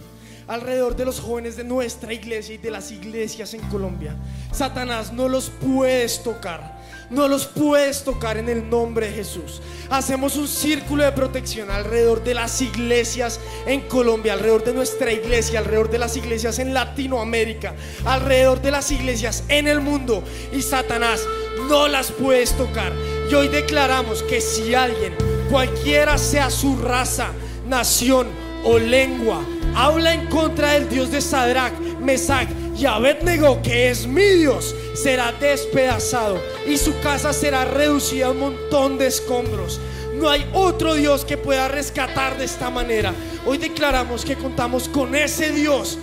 [0.47, 4.16] alrededor de los jóvenes de nuestra iglesia y de las iglesias en Colombia.
[4.51, 6.76] Satanás, no los puedes tocar.
[7.09, 9.61] No los puedes tocar en el nombre de Jesús.
[9.91, 15.59] Hacemos un círculo de protección alrededor de las iglesias en Colombia, alrededor de nuestra iglesia,
[15.59, 20.24] alrededor de las iglesias en Latinoamérica, alrededor de las iglesias en el mundo.
[20.51, 21.22] Y Satanás,
[21.70, 22.91] no las puedes tocar.
[23.30, 25.16] Y hoy declaramos que si alguien,
[25.51, 27.28] cualquiera sea su raza,
[27.68, 29.45] nación o lengua,
[29.76, 35.32] habla en contra del Dios de Sadrach, Mesach y Abednego, que es mi Dios, será
[35.32, 39.80] despedazado y su casa será reducida a un montón de escombros.
[40.16, 43.13] No hay otro Dios que pueda rescatar de esta manera.
[43.45, 45.97] Hoy declaramos que contamos con ese Dios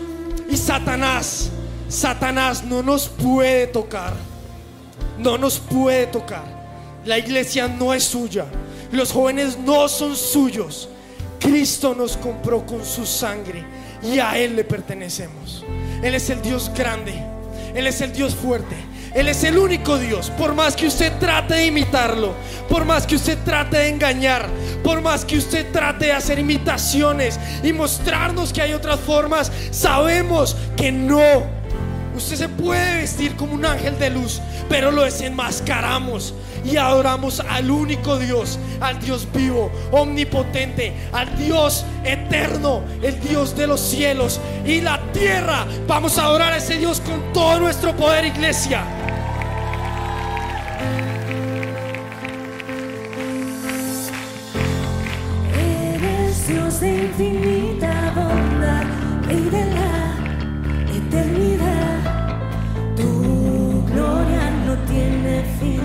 [0.50, 1.50] y Satanás,
[1.88, 4.14] Satanás no nos puede tocar.
[5.18, 6.44] No nos puede tocar.
[7.04, 8.46] La iglesia no es suya.
[8.90, 10.88] Los jóvenes no son suyos.
[11.42, 13.64] Cristo nos compró con su sangre
[14.00, 15.64] y a Él le pertenecemos.
[16.00, 17.14] Él es el Dios grande.
[17.74, 18.76] Él es el Dios fuerte.
[19.12, 20.30] Él es el único Dios.
[20.30, 22.34] Por más que usted trate de imitarlo,
[22.68, 24.48] por más que usted trate de engañar,
[24.84, 30.56] por más que usted trate de hacer imitaciones y mostrarnos que hay otras formas, sabemos
[30.76, 31.42] que no.
[32.16, 36.34] Usted se puede vestir como un ángel de luz, pero lo desenmascaramos
[36.64, 43.66] y adoramos al único Dios, al Dios vivo, omnipotente, al Dios eterno, el Dios de
[43.66, 45.66] los cielos y la tierra.
[45.86, 48.84] Vamos a adorar a ese Dios con todo nuestro poder, iglesia.
[55.54, 58.84] Eres Dios de infinita bondad,
[59.26, 60.14] Rey de la
[60.96, 62.36] eternidad.
[62.96, 65.81] Tu gloria no tiene final.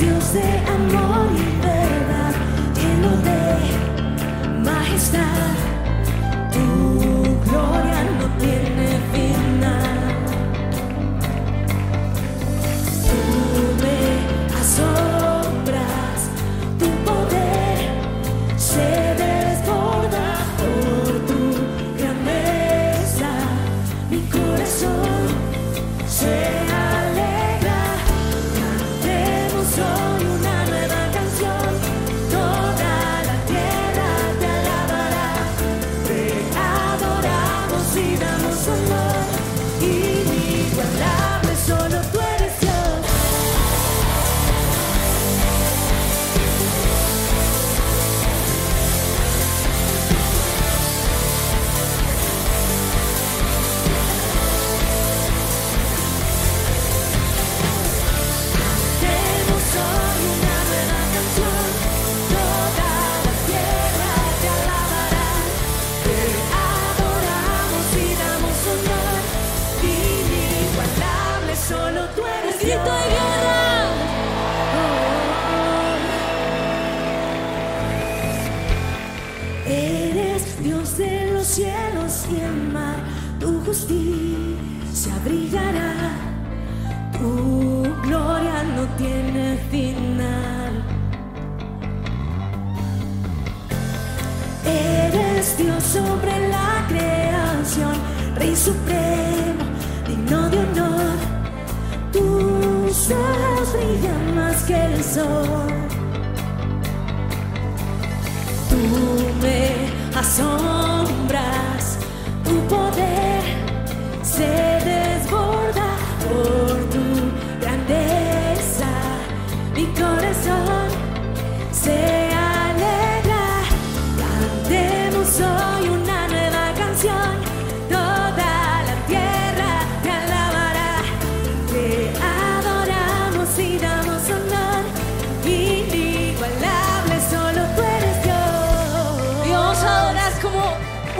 [0.00, 2.34] Dios de amor y verdad,
[2.74, 3.40] lleno de
[4.60, 5.54] majestad.
[6.52, 6.66] Tu
[7.48, 8.73] gloria no tiene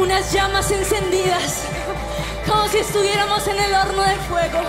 [0.05, 1.63] unas llamas encendidas,
[2.47, 4.61] como si estuviéramos en el horno de fuego.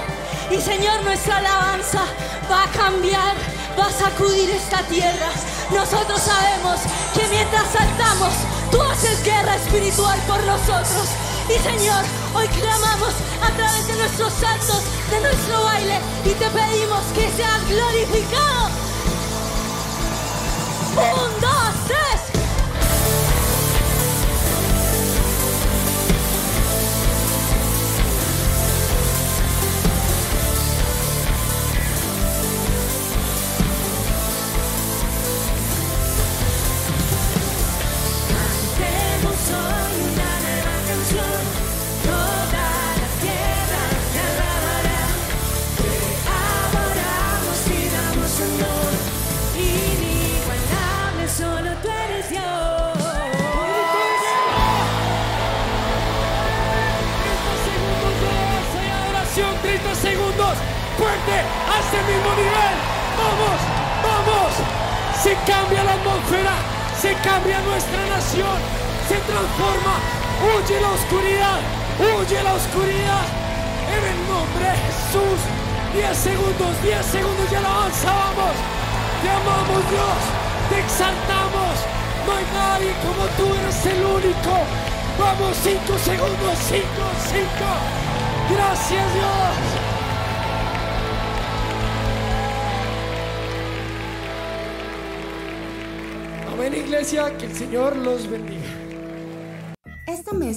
[0.50, 2.04] Y Señor, nuestra alabanza
[2.50, 3.36] va a cambiar,
[3.78, 5.30] va a sacudir esta tierra.
[5.72, 6.80] Nosotros sabemos
[7.14, 8.34] que mientras saltamos,
[8.72, 11.10] tú haces guerra espiritual por nosotros.
[11.50, 13.14] Y Señor, hoy clamamos
[13.44, 18.70] a través de nuestros saltos, de nuestro baile, y te pedimos que seas glorificado.
[20.96, 21.64] Un, dos,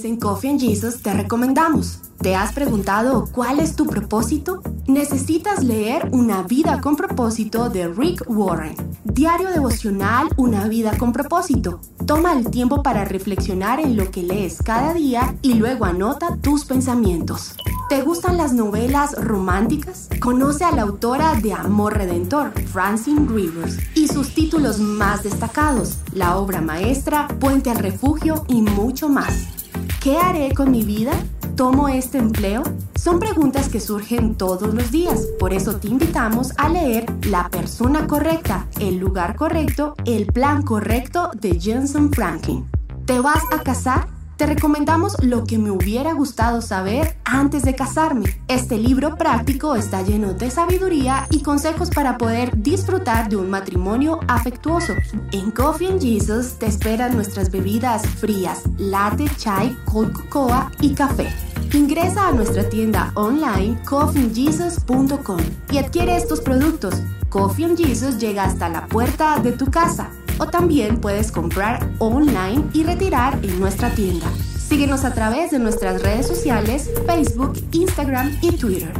[0.03, 1.99] En Coffee and Jesus te recomendamos.
[2.21, 4.61] ¿Te has preguntado cuál es tu propósito?
[4.87, 8.75] Necesitas leer Una vida con propósito de Rick Warren.
[9.03, 11.81] Diario devocional Una vida con propósito.
[12.05, 16.65] Toma el tiempo para reflexionar en lo que lees cada día y luego anota tus
[16.65, 17.55] pensamientos.
[17.89, 20.09] ¿Te gustan las novelas románticas?
[20.21, 26.37] Conoce a la autora de Amor Redentor, Francine Rivers, y sus títulos más destacados, la
[26.37, 29.58] obra maestra, Puente al Refugio y mucho más.
[30.01, 31.11] ¿Qué haré con mi vida?
[31.57, 32.63] ¿Tomo este empleo?
[32.95, 38.07] Son preguntas que surgen todos los días, por eso te invitamos a leer La persona
[38.07, 42.65] correcta, el lugar correcto, el plan correcto de Jensen Franklin.
[43.05, 44.07] ¿Te vas a casar?
[44.39, 48.41] Te recomendamos lo que me hubiera gustado saber antes de casarme.
[48.47, 54.21] Este libro práctico está lleno de sabiduría y consejos para poder disfrutar de un matrimonio
[54.29, 54.93] afectuoso.
[55.33, 61.27] En Coffee and Jesus te esperan nuestras bebidas frías, latte, chai, cold cocoa y café.
[61.73, 66.95] Ingresa a nuestra tienda online coffeeandjesus.com y adquiere estos productos.
[67.27, 70.09] Coffee and Jesus llega hasta la puerta de tu casa
[70.39, 74.27] o también puedes comprar online y retirar en nuestra tienda.
[74.57, 78.93] Síguenos a través de nuestras redes sociales, Facebook, Instagram y Twitter.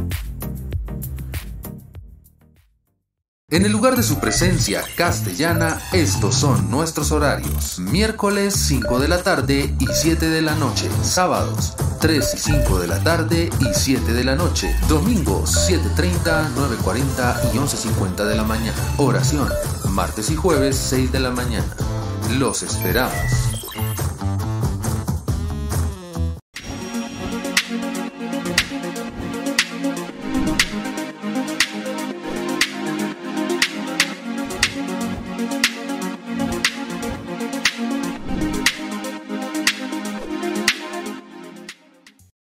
[3.52, 7.80] En el lugar de su presencia castellana, estos son nuestros horarios.
[7.80, 10.88] Miércoles 5 de la tarde y 7 de la noche.
[11.02, 14.74] Sábados 3 y 5 de la tarde y 7 de la noche.
[14.88, 18.78] Domingos 7.30, 9.40 y 11.50 de la mañana.
[18.98, 19.48] Oración.
[19.90, 21.66] Martes y jueves 6 de la mañana.
[22.38, 23.59] Los esperamos.